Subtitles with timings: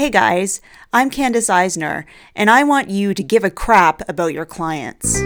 [0.00, 0.62] Hey guys,
[0.94, 5.20] I'm Candace Eisner, and I want you to give a crap about your clients.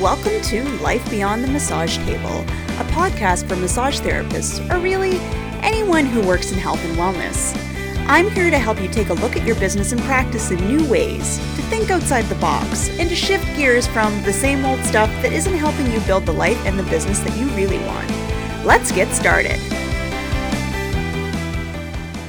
[0.00, 2.42] Welcome to Life Beyond the Massage Table,
[2.78, 5.18] a podcast for massage therapists, or really
[5.64, 7.71] anyone who works in health and wellness.
[8.06, 10.86] I'm here to help you take a look at your business and practice in new
[10.88, 15.08] ways, to think outside the box, and to shift gears from the same old stuff
[15.22, 18.10] that isn't helping you build the life and the business that you really want.
[18.64, 19.58] Let's get started.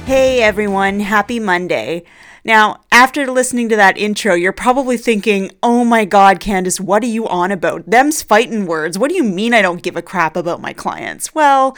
[0.06, 2.04] Hey everyone, happy Monday.
[2.44, 7.06] Now, after listening to that intro, you're probably thinking, oh my God, Candace, what are
[7.06, 7.90] you on about?
[7.90, 8.98] Them's fighting words.
[8.98, 11.34] What do you mean I don't give a crap about my clients?
[11.34, 11.76] Well,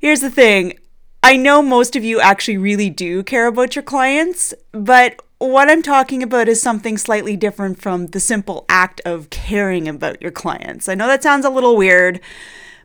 [0.00, 0.78] here's the thing
[1.22, 5.82] I know most of you actually really do care about your clients, but what I'm
[5.82, 10.88] talking about is something slightly different from the simple act of caring about your clients.
[10.88, 12.20] I know that sounds a little weird,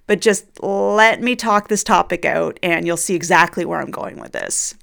[0.07, 4.19] but just let me talk this topic out and you'll see exactly where I'm going
[4.19, 4.75] with this.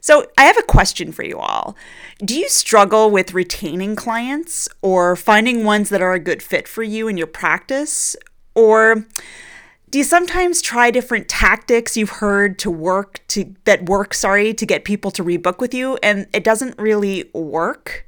[0.00, 1.74] So, I have a question for you all.
[2.20, 6.84] Do you struggle with retaining clients or finding ones that are a good fit for
[6.84, 8.14] you in your practice?
[8.54, 9.04] Or
[9.96, 14.66] do you sometimes try different tactics you've heard to work to that work sorry to
[14.66, 18.06] get people to rebook with you and it doesn't really work?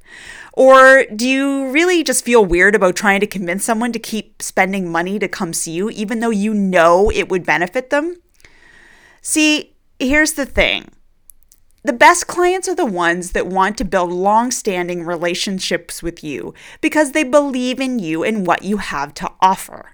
[0.52, 4.92] Or do you really just feel weird about trying to convince someone to keep spending
[4.92, 8.16] money to come see you even though you know it would benefit them?
[9.22, 10.90] See here's the thing.
[11.84, 16.52] The best clients are the ones that want to build long standing relationships with you
[16.82, 19.92] because they believe in you and what you have to offer.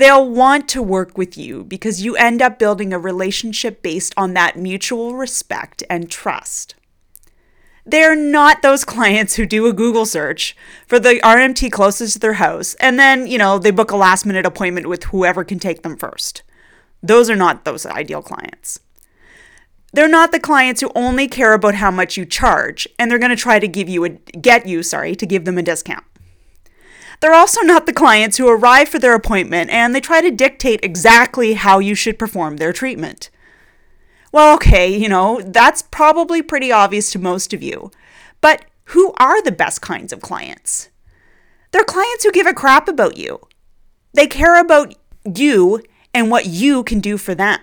[0.00, 4.32] They'll want to work with you because you end up building a relationship based on
[4.32, 6.74] that mutual respect and trust.
[7.84, 12.32] They're not those clients who do a Google search for the RMT closest to their
[12.32, 15.82] house and then, you know, they book a last minute appointment with whoever can take
[15.82, 16.44] them first.
[17.02, 18.80] Those are not those ideal clients.
[19.92, 23.28] They're not the clients who only care about how much you charge and they're going
[23.28, 26.04] to try to give you a get you, sorry, to give them a discount.
[27.20, 30.80] They're also not the clients who arrive for their appointment and they try to dictate
[30.82, 33.30] exactly how you should perform their treatment.
[34.32, 37.90] Well, okay, you know, that's probably pretty obvious to most of you.
[38.40, 40.88] But who are the best kinds of clients?
[41.72, 43.40] They're clients who give a crap about you.
[44.14, 44.94] They care about
[45.24, 45.82] you
[46.14, 47.60] and what you can do for them.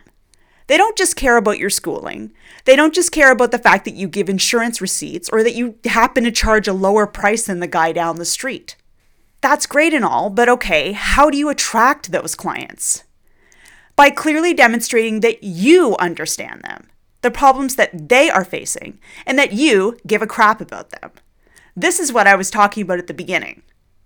[0.67, 2.31] They don't just care about your schooling.
[2.65, 5.75] They don't just care about the fact that you give insurance receipts or that you
[5.85, 8.75] happen to charge a lower price than the guy down the street.
[9.41, 13.03] That's great and all, but okay, how do you attract those clients?
[13.95, 16.89] By clearly demonstrating that you understand them,
[17.21, 21.11] the problems that they are facing, and that you give a crap about them.
[21.75, 23.61] This is what I was talking about at the beginning.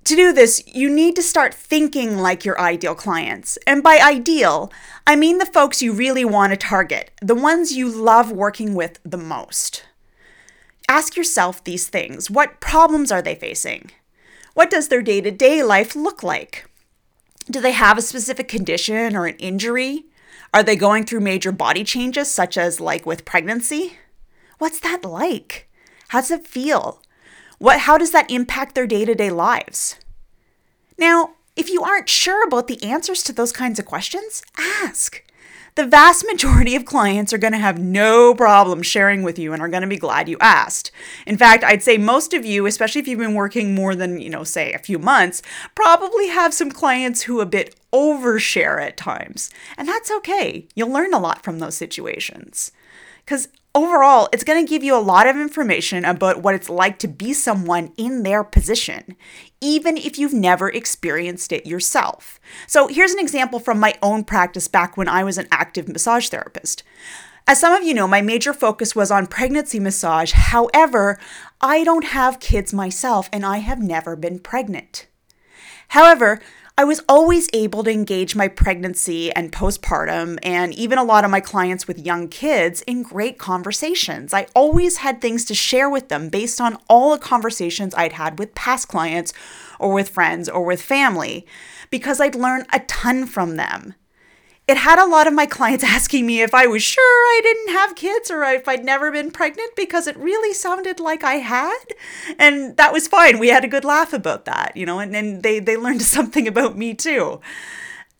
[0.05, 3.57] To do this, you need to start thinking like your ideal clients.
[3.67, 4.71] And by ideal,
[5.05, 8.99] I mean the folks you really want to target, the ones you love working with
[9.03, 9.85] the most.
[10.89, 13.91] Ask yourself these things What problems are they facing?
[14.53, 16.69] What does their day to day life look like?
[17.49, 20.05] Do they have a specific condition or an injury?
[20.53, 23.97] Are they going through major body changes, such as like with pregnancy?
[24.57, 25.69] What's that like?
[26.09, 27.01] How does it feel?
[27.57, 29.95] What, how does that impact their day to day lives?
[30.97, 35.23] Now, if you aren't sure about the answers to those kinds of questions, ask
[35.75, 39.61] the vast majority of clients are going to have no problem sharing with you and
[39.61, 40.91] are going to be glad you asked.
[41.25, 44.29] In fact, I'd say most of you, especially if you've been working more than, you
[44.29, 45.41] know, say a few months,
[45.75, 49.49] probably have some clients who a bit overshare at times.
[49.77, 50.67] And that's okay.
[50.75, 52.71] You'll learn a lot from those situations.
[53.23, 56.99] Because overall, it's going to give you a lot of information about what it's like
[56.99, 59.15] to be someone in their position,
[59.59, 62.39] even if you've never experienced it yourself.
[62.67, 66.29] So, here's an example from my own practice back when I was an active massage
[66.29, 66.83] therapist.
[67.47, 70.31] As some of you know, my major focus was on pregnancy massage.
[70.31, 71.19] However,
[71.59, 75.07] I don't have kids myself and I have never been pregnant.
[75.89, 76.39] However,
[76.81, 81.29] I was always able to engage my pregnancy and postpartum, and even a lot of
[81.29, 84.33] my clients with young kids, in great conversations.
[84.33, 88.39] I always had things to share with them based on all the conversations I'd had
[88.39, 89.31] with past clients
[89.77, 91.45] or with friends or with family,
[91.91, 93.93] because I'd learned a ton from them
[94.71, 97.73] it had a lot of my clients asking me if I was sure I didn't
[97.73, 101.83] have kids or if I'd never been pregnant because it really sounded like I had.
[102.39, 103.37] And that was fine.
[103.37, 106.47] We had a good laugh about that, you know, and, and they, they learned something
[106.47, 107.41] about me too.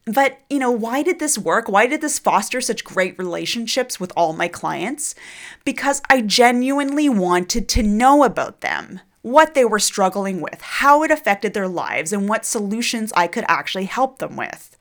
[0.06, 1.69] But, you know, why did this work?
[1.69, 5.15] Why did this foster such great relationships with all my clients?
[5.63, 11.12] Because I genuinely wanted to know about them, what they were struggling with, how it
[11.12, 14.75] affected their lives, and what solutions I could actually help them with.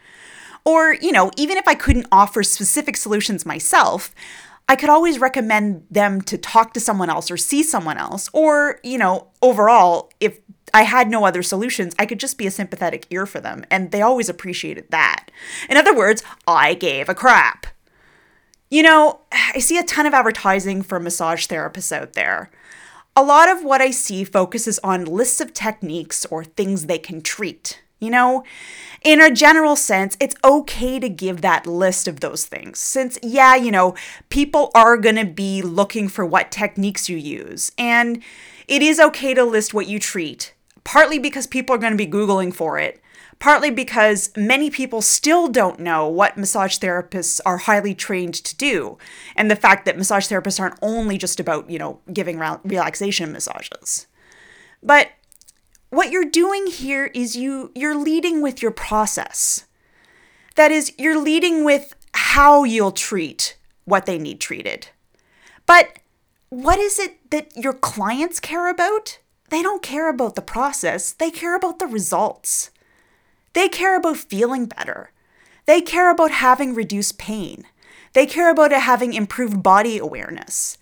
[0.65, 4.15] Or, you know, even if I couldn't offer specific solutions myself,
[4.69, 8.29] I could always recommend them to talk to someone else or see someone else.
[8.33, 10.39] Or, you know, overall, if
[10.73, 13.65] I had no other solutions, I could just be a sympathetic ear for them.
[13.71, 15.31] And they always appreciated that.
[15.69, 17.67] In other words, I gave a crap.
[18.71, 22.51] You know, I see a ton of advertising for massage therapists out there.
[23.17, 27.21] A lot of what I see focuses on lists of techniques or things they can
[27.21, 27.83] treat.
[28.01, 28.45] You know,
[29.03, 32.79] in a general sense, it's okay to give that list of those things.
[32.79, 33.95] Since, yeah, you know,
[34.31, 37.71] people are going to be looking for what techniques you use.
[37.77, 38.23] And
[38.67, 42.11] it is okay to list what you treat, partly because people are going to be
[42.11, 43.03] Googling for it,
[43.39, 48.97] partly because many people still don't know what massage therapists are highly trained to do,
[49.37, 54.07] and the fact that massage therapists aren't only just about, you know, giving relaxation massages.
[54.83, 55.09] But
[55.91, 59.67] what you're doing here is you you're leading with your process.
[60.57, 64.89] That is, you're leading with how you'll treat what they need treated.
[65.67, 65.99] But
[66.49, 69.19] what is it that your clients care about?
[69.51, 72.71] They don't care about the process, they care about the results.
[73.53, 75.11] They care about feeling better.
[75.67, 77.67] They care about having reduced pain.
[78.13, 80.79] They care about having improved body awareness.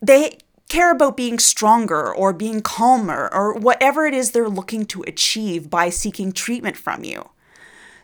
[0.00, 5.02] They care about being stronger or being calmer or whatever it is they're looking to
[5.02, 7.30] achieve by seeking treatment from you.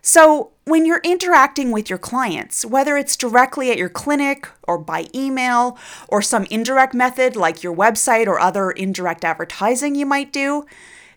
[0.06, 5.06] So, when you're interacting with your clients, whether it's directly at your clinic or by
[5.14, 5.78] email
[6.08, 10.66] or some indirect method like your website or other indirect advertising you might do,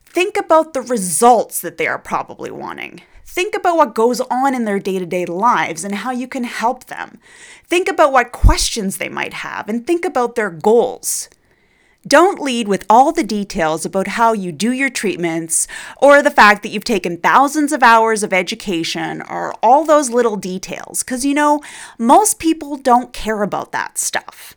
[0.05, 3.01] think about the results that they are probably wanting.
[3.25, 6.45] Think about what goes on in their day to day lives and how you can
[6.45, 7.19] help them.
[7.65, 11.27] Think about what questions they might have and think about their goals.
[12.07, 15.68] Don't lead with all the details about how you do your treatments
[15.98, 20.38] or the fact that you've taken thousands of hours of education or all those little
[20.38, 21.62] details, because you know,
[21.98, 24.56] most people don't care about that stuff.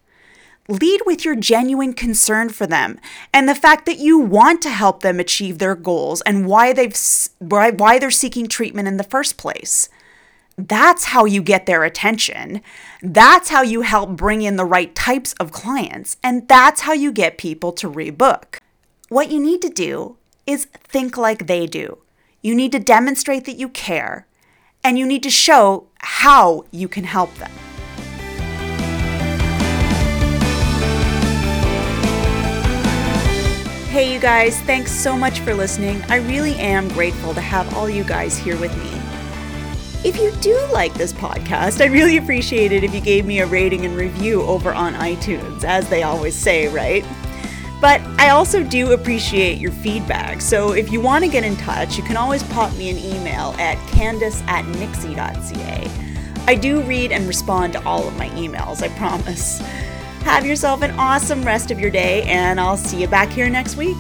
[0.68, 3.00] Lead with your genuine concern for them
[3.34, 6.96] and the fact that you want to help them achieve their goals and why they've
[7.40, 9.88] why they're seeking treatment in the first place.
[10.56, 12.60] That's how you get their attention.
[13.02, 16.16] That's how you help bring in the right types of clients.
[16.22, 18.58] And that's how you get people to rebook.
[19.08, 20.16] What you need to do
[20.46, 21.98] is think like they do.
[22.42, 24.26] You need to demonstrate that you care,
[24.82, 27.50] and you need to show how you can help them.
[33.90, 36.00] Hey, you guys, thanks so much for listening.
[36.08, 38.99] I really am grateful to have all you guys here with me.
[40.02, 43.46] If you do like this podcast, I'd really appreciate it if you gave me a
[43.46, 47.04] rating and review over on iTunes, as they always say, right?
[47.82, 51.98] But I also do appreciate your feedback, so if you want to get in touch,
[51.98, 55.90] you can always pop me an email at candace at nixie.ca.
[56.46, 59.58] I do read and respond to all of my emails, I promise.
[60.22, 63.76] Have yourself an awesome rest of your day, and I'll see you back here next
[63.76, 63.98] week.